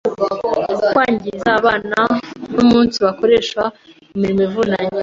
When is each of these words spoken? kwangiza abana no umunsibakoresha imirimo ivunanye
kwangiza 0.89 1.47
abana 1.59 1.87
no 2.53 2.59
umunsibakoresha 2.63 3.61
imirimo 4.13 4.41
ivunanye 4.47 4.97